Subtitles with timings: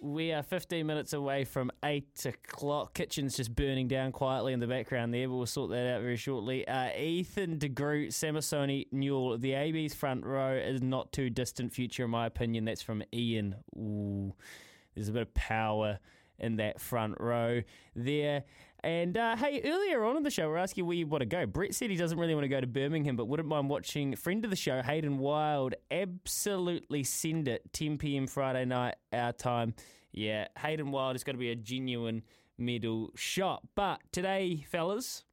[0.00, 2.94] We are 15 minutes away from 8 o'clock.
[2.94, 6.16] Kitchen's just burning down quietly in the background there, but we'll sort that out very
[6.16, 6.66] shortly.
[6.68, 9.38] Uh, Ethan de Groot, Samisoni, Newell.
[9.38, 12.64] The AB's front row is not too distant future, in my opinion.
[12.64, 13.56] That's from Ian.
[13.76, 14.34] Ooh,
[14.94, 15.98] there's a bit of power
[16.38, 17.62] in that front row
[17.94, 18.44] there.
[18.84, 21.46] And uh, hey, earlier on in the show, we're asking where you want to go.
[21.46, 24.44] Brett said he doesn't really want to go to Birmingham, but wouldn't mind watching friend
[24.44, 25.74] of the show, Hayden Wilde.
[25.90, 28.26] absolutely send it 10 p.m.
[28.26, 29.74] Friday night, our time.
[30.12, 32.22] Yeah, Hayden Wilde is going to be a genuine
[32.56, 33.62] medal shot.
[33.74, 35.24] But today, fellas,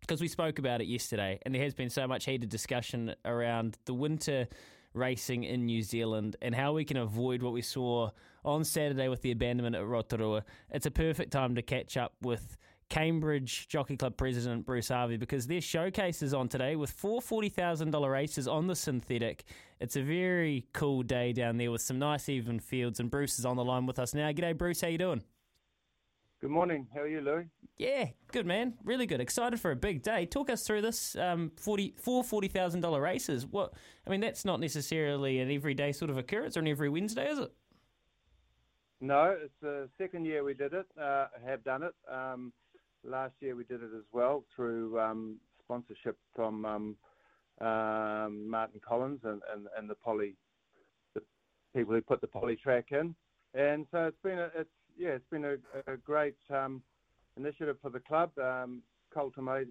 [0.00, 3.78] because we spoke about it yesterday, and there has been so much heated discussion around
[3.86, 4.48] the winter
[4.94, 8.10] racing in New Zealand and how we can avoid what we saw
[8.44, 10.44] on Saturday with the abandonment at Rotorua.
[10.70, 12.56] It's a perfect time to catch up with
[12.88, 18.10] Cambridge Jockey Club president Bruce Harvey because their showcase is on today with four $40,000
[18.10, 19.44] races on the synthetic.
[19.80, 23.46] It's a very cool day down there with some nice even fields and Bruce is
[23.46, 24.30] on the line with us now.
[24.30, 25.22] G'day Bruce, how you doing?
[26.44, 26.86] Good morning.
[26.92, 27.46] How are you, Louis?
[27.78, 28.74] Yeah, good man.
[28.84, 29.18] Really good.
[29.18, 30.26] Excited for a big day.
[30.26, 31.16] Talk us through this.
[31.16, 33.46] Um, forty four forty thousand dollar races.
[33.46, 33.72] What?
[34.06, 37.38] I mean, that's not necessarily an everyday sort of occurrence or an every Wednesday, is
[37.38, 37.50] it?
[39.00, 40.84] No, it's the second year we did it.
[41.00, 41.94] Uh, have done it.
[42.12, 42.52] Um,
[43.04, 46.96] last year we did it as well through um, sponsorship from um,
[47.66, 50.36] um, Martin Collins and, and, and the poly,
[51.14, 51.22] the
[51.74, 53.14] people who put the poly track in.
[53.54, 55.56] And so it's been a, it's yeah, it's been a,
[55.92, 56.82] a great um,
[57.36, 58.30] initiative for the club.
[58.38, 59.68] Um, cultivate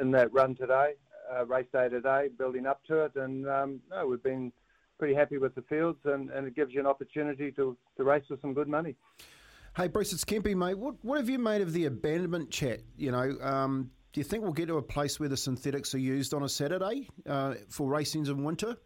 [0.00, 0.92] in that run today,
[1.34, 4.52] uh, race day today, building up to it, and um, no, we've been
[4.98, 8.22] pretty happy with the fields, and, and it gives you an opportunity to, to race
[8.30, 8.94] with some good money.
[9.76, 10.78] Hey, Bruce, it's Kempy, mate.
[10.78, 12.80] What, what have you made of the abandonment chat?
[12.96, 15.98] You know, um, do you think we'll get to a place where the synthetics are
[15.98, 18.76] used on a Saturday uh, for racings in winter?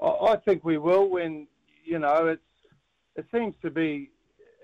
[0.00, 1.46] I think we will when,
[1.84, 2.42] you know, it's
[3.16, 4.10] it seems to be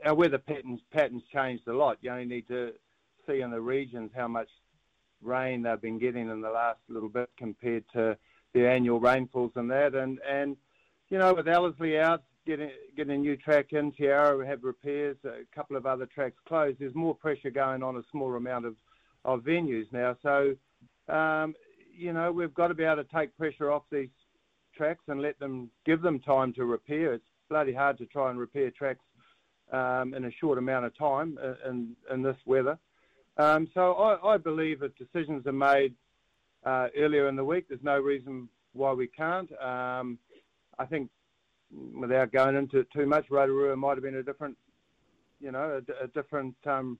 [0.04, 1.98] our weather patterns patterns changed a lot.
[2.00, 2.72] You only need to
[3.26, 4.48] see in the regions how much
[5.22, 8.16] rain they've been getting in the last little bit compared to
[8.54, 9.94] the annual rainfalls and that.
[9.94, 10.56] And and
[11.08, 14.62] you know, with Ellerslie out, getting getting a new track in, Te Rapa we have
[14.62, 16.78] repairs, a couple of other tracks closed.
[16.78, 18.76] There's more pressure going on a smaller amount of
[19.24, 20.16] of venues now.
[20.22, 20.54] So
[21.12, 21.54] um,
[21.96, 24.10] you know, we've got to be able to take pressure off these
[24.76, 27.14] tracks and let them give them time to repair.
[27.14, 29.04] It's bloody hard to try and repair tracks
[29.72, 32.78] um, in a short amount of time in, in this weather.
[33.36, 35.94] Um, so I, I, believe if decisions are made
[36.64, 39.50] uh, earlier in the week, there's no reason why we can't.
[39.62, 40.18] Um,
[40.78, 41.10] I think
[41.94, 44.56] without going into it too much, Rotorua might have been a different,
[45.40, 46.98] you know, a, a different um,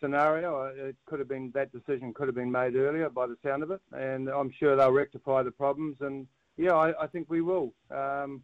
[0.00, 0.72] scenario.
[0.76, 3.72] It could have been that decision could have been made earlier by the sound of
[3.72, 5.96] it, and I'm sure they'll rectify the problems.
[6.00, 6.26] And
[6.56, 7.72] yeah, I, I think we will.
[7.90, 8.42] Um,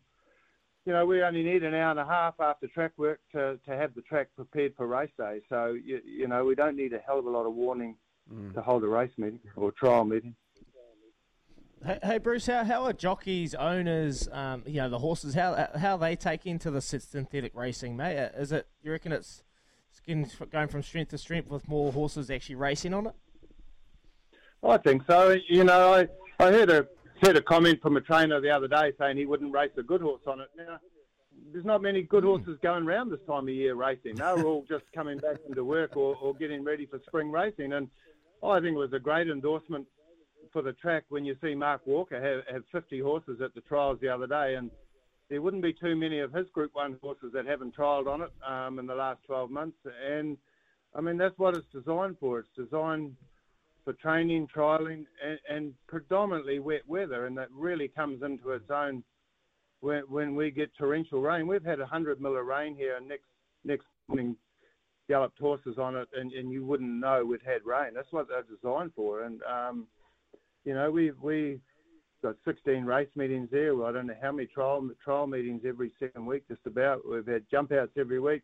[0.84, 3.77] you know, we only need an hour and a half after track work to, to
[3.77, 5.41] have the track prepared for race day.
[5.49, 7.97] So, you, you know, we don't need a hell of a lot of warning
[8.33, 8.53] mm.
[8.55, 10.34] to hold a race meeting or trial meeting.
[11.84, 15.97] Hey, hey Bruce, how, how are jockeys, owners, um, you know, the horses, how how
[15.97, 18.19] they take into the synthetic racing, mate?
[18.19, 19.43] Uh, is it, you reckon it's
[20.06, 23.15] going from strength to strength with more horses actually racing on it?
[24.62, 25.37] I think so.
[25.49, 26.09] You know, I,
[26.43, 26.87] I heard a
[27.25, 30.03] heard a comment from a trainer the other day saying he wouldn't race a good
[30.03, 30.49] horse on it.
[30.57, 30.79] Now,
[31.53, 34.17] there's not many good horses going around this time of year racing.
[34.17, 37.73] They're all just coming back into work or, or getting ready for spring racing.
[37.73, 37.89] And
[38.43, 39.87] I think it was a great endorsement
[40.53, 43.99] for the track when you see Mark Walker have, have 50 horses at the trials
[44.03, 44.57] the other day.
[44.57, 44.71] And
[45.31, 48.33] there wouldn't be too many of his Group 1 horses that haven't trialled on it
[48.47, 49.79] um, in the last 12 months.
[50.07, 50.37] And,
[50.95, 52.41] I mean, that's what it's designed for.
[52.41, 53.17] It's designed
[53.84, 59.05] for training, trialing, and, and, predominantly wet weather, and that really comes into its own
[59.81, 61.47] when, when we get torrential rain.
[61.47, 63.25] We've had 100 mil of rain here, and next
[63.65, 64.36] next morning
[65.09, 67.92] galloped horses on it, and, and you wouldn't know we'd had rain.
[67.95, 69.86] That's what they're designed for, and um,
[70.65, 71.60] you know we've we
[72.22, 73.84] got 16 race meetings there.
[73.84, 77.03] I don't know how many trial trial meetings every second week, just about.
[77.09, 78.42] We've had jump outs every week.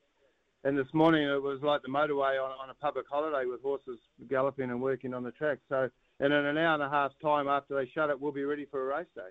[0.62, 3.98] And this morning it was like the motorway on, on a public holiday with horses
[4.28, 5.58] galloping and working on the track.
[5.68, 5.88] So,
[6.20, 8.66] and in an hour and a half time after they shut it, we'll be ready
[8.70, 9.22] for a race day.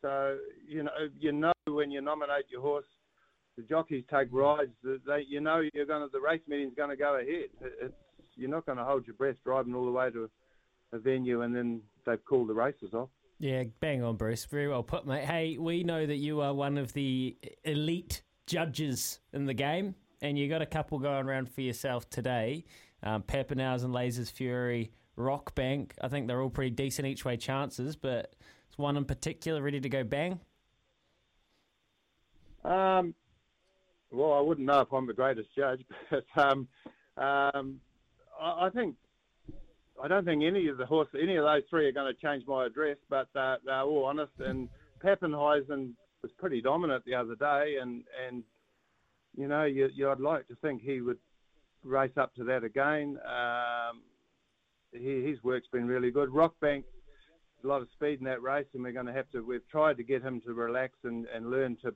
[0.00, 2.86] So, you know, you know when you nominate your horse,
[3.56, 4.72] the jockeys take rides.
[4.82, 7.50] They, you know, you're going to the race meeting's going to go ahead.
[7.60, 7.94] It's,
[8.34, 10.30] you're not going to hold your breath driving all the way to
[10.92, 13.10] a venue and then they've called the races off.
[13.38, 14.44] Yeah, bang on, Bruce.
[14.46, 15.24] Very well put, mate.
[15.24, 20.38] Hey, we know that you are one of the elite judges in the game, and
[20.38, 22.64] you got a couple going around for yourself today.
[23.02, 25.90] Um, Papenhuyzen, Lasers Fury, Rockbank.
[26.00, 28.34] I think they're all pretty decent each way chances, but
[28.70, 30.40] is one in particular ready to go bang?
[32.64, 33.14] Um,
[34.12, 36.68] well, I wouldn't know if I'm the greatest judge, but um,
[37.16, 37.80] um,
[38.40, 38.94] I, I think
[40.02, 42.44] I don't think any of the horse, any of those three are going to change
[42.46, 44.32] my address, but they're all honest.
[44.38, 44.68] And
[45.04, 45.90] Papenhuyzen
[46.22, 48.44] was pretty dominant the other day, and and
[49.36, 51.18] you know, you, I'd like to think he would
[51.82, 53.18] race up to that again.
[53.26, 54.02] Um,
[54.92, 56.28] he, his work's been really good.
[56.28, 56.84] Rockbank,
[57.62, 59.40] a lot of speed in that race, and we're going to have to.
[59.40, 61.94] We've tried to get him to relax and, and learn to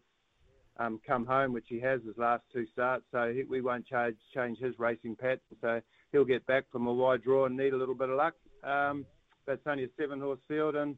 [0.78, 3.04] um, come home, which he has his last two starts.
[3.12, 5.40] So he, we won't change change his racing pattern.
[5.60, 5.80] So
[6.12, 8.34] he'll get back from a wide draw and need a little bit of luck.
[8.64, 9.04] Um,
[9.46, 10.96] that's only a seven horse field, and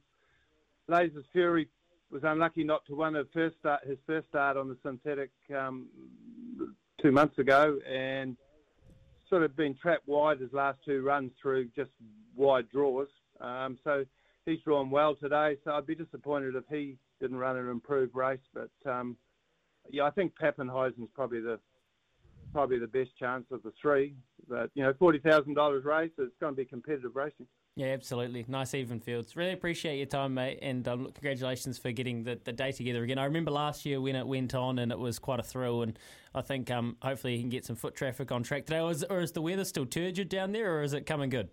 [0.91, 1.69] Lasers Fury
[2.10, 5.88] was unlucky not to win his first start, his first start on the synthetic um,
[7.00, 8.37] two months ago, and
[9.28, 11.90] sort of been trapped wide his last two runs through just
[12.34, 13.08] wide draws.
[13.40, 14.05] Um, so
[14.46, 15.56] he's drawn well today.
[15.64, 19.16] So I'd be disappointed if he didn't run an improved race, but um,
[19.90, 21.58] yeah, I think Papenhuyzen's probably the
[22.52, 24.14] probably the best chance of the three.
[24.49, 27.46] But you know, forty thousand dollars race, it's going to be competitive racing.
[27.78, 28.44] Yeah, absolutely.
[28.48, 29.36] Nice even fields.
[29.36, 33.19] Really appreciate your time, mate, and um, congratulations for getting the, the day together again.
[33.19, 35.82] I remember last year when it went on, and it was quite a thrill.
[35.82, 35.96] And
[36.34, 38.80] I think um, hopefully you can get some foot traffic on track today.
[38.80, 41.50] Or is, or is the weather still turgid down there, or is it coming good?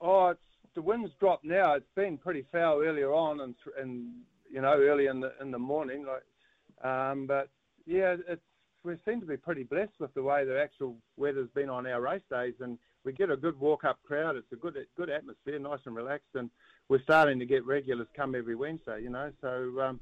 [0.00, 0.34] Oh,
[0.76, 1.74] the wind's dropped now.
[1.74, 4.12] It's been pretty foul earlier on, and and
[4.48, 7.48] you know early in the in the morning, like um, but
[7.84, 8.40] yeah, it's
[8.84, 12.00] we seem to be pretty blessed with the way the actual weather's been on our
[12.00, 14.36] race days, and we get a good walk-up crowd.
[14.36, 16.50] It's a good good atmosphere, nice and relaxed, and
[16.88, 19.02] we're starting to get regulars come every Wednesday.
[19.02, 20.00] You know, so um,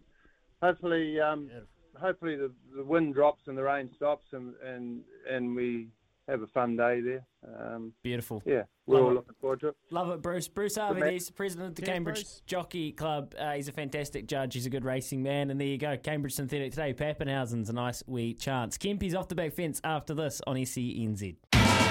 [0.63, 1.51] hopefully, um,
[2.01, 5.89] hopefully the, the wind drops and the rain stops, and and and we
[6.29, 7.25] have a fun day there.
[7.47, 8.43] Um, Beautiful.
[8.45, 9.15] Yeah, we're Love all it.
[9.15, 9.77] looking forward to it.
[9.93, 10.49] Love it, Bruce.
[10.49, 12.43] Bruce Harvey, he's president of the Cheers, Cambridge Bruce.
[12.47, 13.35] Jockey Club.
[13.39, 14.55] Uh, he's a fantastic judge.
[14.55, 15.51] He's a good racing man.
[15.51, 16.95] And there you go, Cambridge Synthetic today.
[16.95, 18.77] Papenhuyzen's a nice wee chance.
[18.77, 21.37] Kempy's off the back fence after this on SENZ.